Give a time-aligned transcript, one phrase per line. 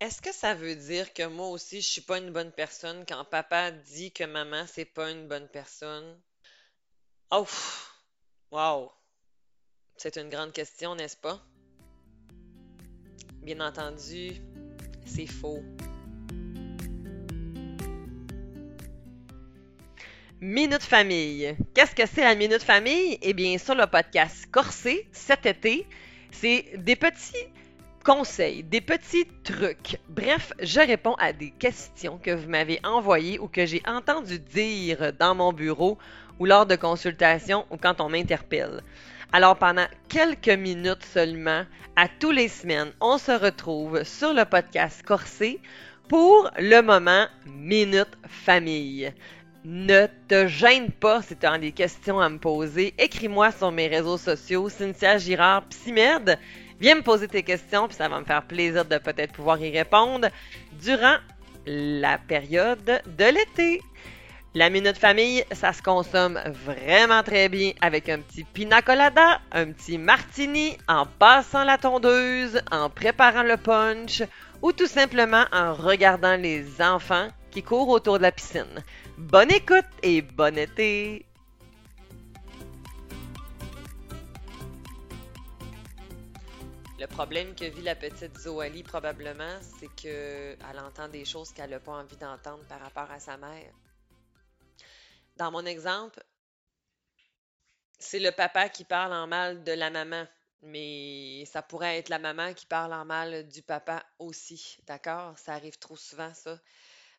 [0.00, 3.24] Est-ce que ça veut dire que moi aussi, je suis pas une bonne personne quand
[3.24, 6.16] papa dit que maman, c'est pas une bonne personne?
[7.32, 7.48] Oh,
[8.52, 8.92] wow,
[9.96, 11.44] c'est une grande question, n'est-ce pas?
[13.42, 14.40] Bien entendu,
[15.04, 15.64] c'est faux.
[20.40, 21.56] Minute Famille.
[21.74, 23.18] Qu'est-ce que c'est la Minute Famille?
[23.20, 25.88] Eh bien, sur le podcast Corsé, cet été,
[26.30, 27.48] c'est des petits
[28.08, 29.98] conseils, des petits trucs.
[30.08, 35.12] Bref, je réponds à des questions que vous m'avez envoyées ou que j'ai entendu dire
[35.18, 35.98] dans mon bureau
[36.38, 38.80] ou lors de consultations ou quand on m'interpelle.
[39.30, 41.66] Alors pendant quelques minutes seulement,
[41.96, 45.60] à tous les semaines, on se retrouve sur le podcast Corsé
[46.08, 49.12] pour le moment Minute Famille.
[49.66, 52.94] Ne te gêne pas si tu as des questions à me poser.
[52.96, 56.38] Écris-moi sur mes réseaux sociaux, Cynthia Girard Psymed.
[56.80, 59.76] Viens me poser tes questions, puis ça va me faire plaisir de peut-être pouvoir y
[59.76, 60.28] répondre
[60.80, 61.16] durant
[61.66, 63.82] la période de l'été.
[64.54, 69.72] La minute famille, ça se consomme vraiment très bien avec un petit pina colada, un
[69.72, 74.22] petit martini, en passant la tondeuse, en préparant le punch
[74.62, 78.84] ou tout simplement en regardant les enfants qui courent autour de la piscine.
[79.16, 81.27] Bonne écoute et bon été!
[87.18, 91.90] Problème que vit la petite Zoali probablement, c'est qu'elle entend des choses qu'elle n'a pas
[91.90, 93.72] envie d'entendre par rapport à sa mère.
[95.36, 96.22] Dans mon exemple,
[97.98, 100.28] c'est le papa qui parle en mal de la maman,
[100.62, 105.36] mais ça pourrait être la maman qui parle en mal du papa aussi, d'accord?
[105.40, 106.56] Ça arrive trop souvent, ça.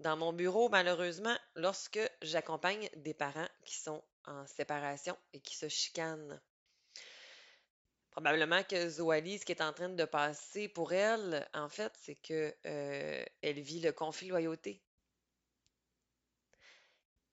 [0.00, 5.68] Dans mon bureau, malheureusement, lorsque j'accompagne des parents qui sont en séparation et qui se
[5.68, 6.40] chicanent,
[8.12, 12.14] Probablement que Zoali, ce qui est en train de passer pour elle, en fait, c'est
[12.14, 14.82] que euh, elle vit le conflit loyauté.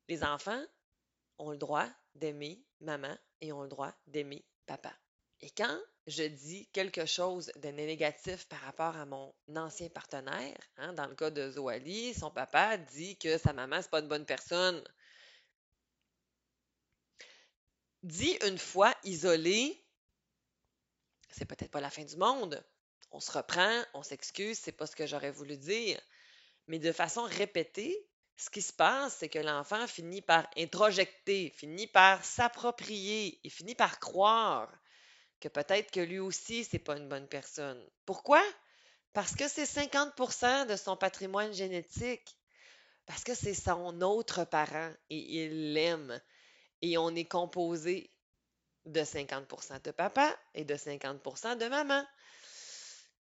[0.08, 0.64] Les enfants
[1.38, 4.94] ont le droit d'aimer maman et ont le droit d'aimer papa.
[5.42, 10.94] Et quand je dis quelque chose de négatif par rapport à mon ancien partenaire, hein,
[10.94, 14.26] dans le cas de Zoali, son papa dit que sa maman, c'est pas une bonne
[14.26, 14.82] personne.
[18.04, 19.86] Dit une fois isolée,
[21.30, 22.64] c'est peut-être pas la fin du monde.
[23.12, 26.00] On se reprend, on s'excuse, c'est pas ce que j'aurais voulu dire.
[26.68, 28.08] Mais de façon répétée,
[28.38, 33.76] ce qui se passe, c'est que l'enfant finit par introjecter, finit par s'approprier et finit
[33.76, 34.72] par croire
[35.40, 37.84] que peut-être que lui aussi, c'est pas une bonne personne.
[38.06, 38.44] Pourquoi?
[39.14, 42.38] Parce que c'est 50% de son patrimoine génétique.
[43.06, 46.22] Parce que c'est son autre parent et il l'aime.
[46.82, 48.12] Et on est composé
[48.92, 52.04] de 50% de papa et de 50% de maman.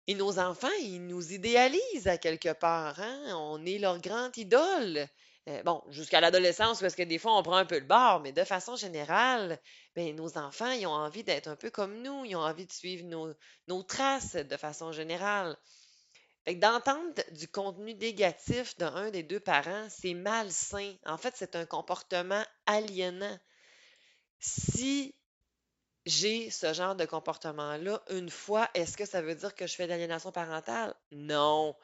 [0.09, 3.01] Et nos enfants, ils nous idéalisent à quelque part.
[3.01, 3.35] Hein?
[3.35, 5.09] On est leur grande idole.
[5.49, 8.33] Euh, bon, jusqu'à l'adolescence, parce que des fois, on prend un peu le bord, mais
[8.33, 9.61] de façon générale,
[9.97, 12.25] ben, nos enfants, ils ont envie d'être un peu comme nous.
[12.25, 13.33] Ils ont envie de suivre nos,
[13.67, 15.57] nos traces de façon générale.
[16.47, 20.95] D'entendre du contenu négatif d'un des deux parents, c'est malsain.
[21.05, 23.37] En fait, c'est un comportement aliénant.
[24.39, 25.16] Si
[26.07, 29.89] j'ai ce genre de comportement-là une fois, est-ce que ça veut dire que je fais
[29.89, 30.95] de parentale?
[31.11, 31.77] Non.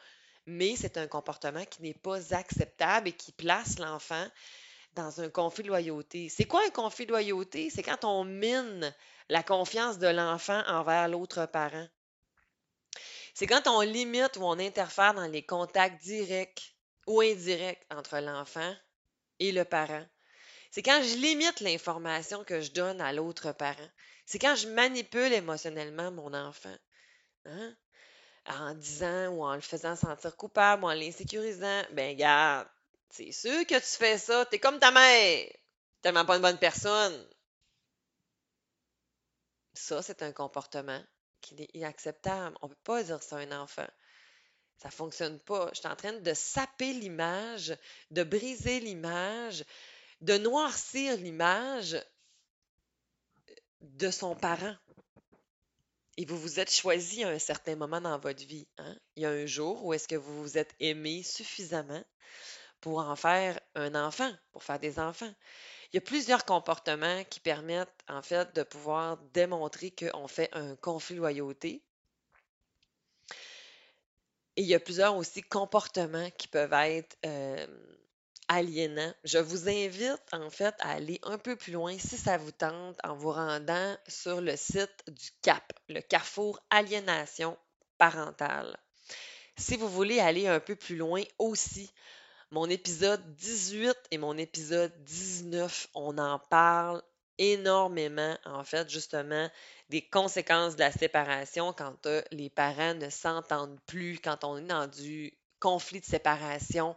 [0.46, 4.26] Mais c'est un comportement qui n'est pas acceptable et qui place l'enfant
[4.94, 6.28] dans un conflit de loyauté.
[6.28, 7.70] C'est quoi un conflit de loyauté?
[7.70, 8.94] C'est quand on mine
[9.28, 11.86] la confiance de l'enfant envers l'autre parent.
[13.34, 18.74] C'est quand on limite ou on interfère dans les contacts directs ou indirects entre l'enfant
[19.38, 20.04] et le parent.
[20.72, 23.88] C'est quand je limite l'information que je donne à l'autre parent.
[24.24, 26.74] C'est quand je manipule émotionnellement mon enfant.
[27.44, 27.76] Hein?
[28.46, 31.82] En disant ou en le faisant sentir coupable ou en l'insécurisant.
[31.92, 32.66] Ben, garde,
[33.10, 34.46] c'est sûr que tu fais ça.
[34.46, 35.46] T'es comme ta mère.
[36.00, 37.28] Tellement pas une bonne personne.
[39.74, 41.04] Ça, c'est un comportement
[41.42, 42.56] qui est inacceptable.
[42.62, 43.88] On ne peut pas dire ça à un enfant.
[44.78, 45.68] Ça ne fonctionne pas.
[45.74, 47.76] Je suis en train de saper l'image,
[48.10, 49.64] de briser l'image,
[50.22, 52.00] de noircir l'image
[53.80, 54.74] de son parent.
[56.16, 58.68] Et vous vous êtes choisi à un certain moment dans votre vie.
[58.78, 58.96] Hein?
[59.16, 62.04] Il y a un jour où est-ce que vous vous êtes aimé suffisamment
[62.80, 65.32] pour en faire un enfant, pour faire des enfants.
[65.92, 70.76] Il y a plusieurs comportements qui permettent en fait de pouvoir démontrer qu'on fait un
[70.76, 71.82] conflit loyauté.
[74.56, 77.66] Et il y a plusieurs aussi comportements qui peuvent être euh,
[78.52, 79.12] aliénant.
[79.24, 82.98] Je vous invite en fait à aller un peu plus loin si ça vous tente
[83.04, 87.56] en vous rendant sur le site du CAP, le Carrefour Aliénation
[87.98, 88.76] Parentale.
[89.56, 91.92] Si vous voulez aller un peu plus loin aussi,
[92.50, 97.02] mon épisode 18 et mon épisode 19, on en parle
[97.38, 99.48] énormément, en fait, justement,
[99.88, 104.86] des conséquences de la séparation quand les parents ne s'entendent plus, quand on est dans
[104.86, 105.32] du
[105.62, 106.96] conflit de séparation,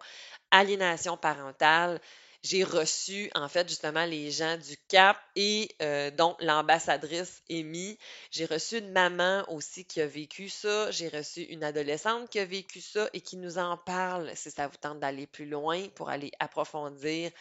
[0.49, 2.01] aliénation parentale
[2.45, 7.97] j'ai reçu, en fait, justement, les gens du CAP et euh, dont l'ambassadrice Amy.
[8.29, 10.91] J'ai reçu une maman aussi qui a vécu ça.
[10.91, 14.67] J'ai reçu une adolescente qui a vécu ça et qui nous en parle si ça
[14.67, 17.31] vous tente d'aller plus loin pour aller approfondir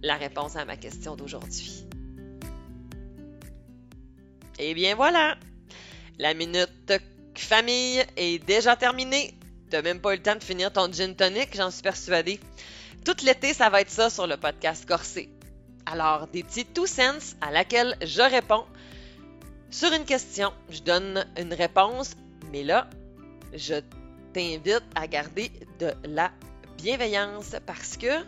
[0.00, 1.84] la réponse à ma question d'aujourd'hui.
[4.58, 5.36] Et eh bien voilà,
[6.18, 6.94] la minute
[7.36, 9.34] famille est déjà terminée.
[9.82, 12.40] Même pas eu le temps de finir ton gin tonic, j'en suis persuadée.
[13.04, 15.28] Tout l'été, ça va être ça sur le podcast Corsé.
[15.86, 18.64] Alors, des petits two cents à laquelle je réponds.
[19.70, 22.16] Sur une question, je donne une réponse,
[22.52, 22.88] mais là,
[23.52, 23.74] je
[24.32, 26.30] t'invite à garder de la
[26.78, 28.24] bienveillance parce que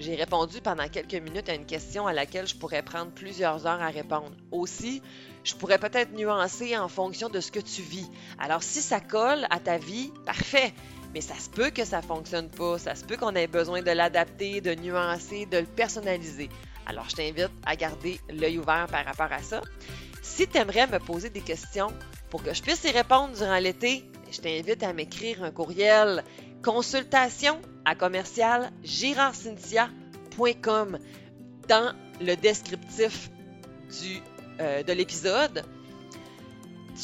[0.00, 3.82] j'ai répondu pendant quelques minutes à une question à laquelle je pourrais prendre plusieurs heures
[3.82, 4.32] à répondre.
[4.50, 5.02] Aussi,
[5.44, 8.10] je pourrais peut-être nuancer en fonction de ce que tu vis.
[8.38, 10.72] Alors, si ça colle à ta vie, parfait
[11.12, 13.90] mais ça se peut que ça fonctionne pas, ça se peut qu'on ait besoin de
[13.90, 16.48] l'adapter, de nuancer, de le personnaliser.
[16.86, 19.60] Alors, je t'invite à garder l'œil ouvert par rapport à ça.
[20.22, 21.92] Si tu aimerais me poser des questions
[22.30, 26.22] pour que je puisse y répondre durant l'été, je t'invite à m'écrire un courriel
[26.62, 28.70] consultation à commercial
[31.68, 33.30] dans le descriptif
[34.00, 34.20] du,
[34.60, 35.64] euh, de l'épisode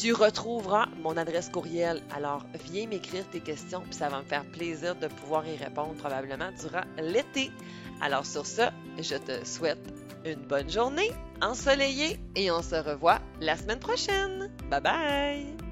[0.01, 2.03] tu retrouveras mon adresse courriel.
[2.15, 5.95] Alors, viens m'écrire tes questions, puis ça va me faire plaisir de pouvoir y répondre
[5.95, 7.51] probablement durant l'été.
[8.01, 8.63] Alors, sur ce,
[8.99, 9.79] je te souhaite
[10.25, 11.11] une bonne journée
[11.41, 14.51] ensoleillée et on se revoit la semaine prochaine.
[14.71, 15.66] Bye bye!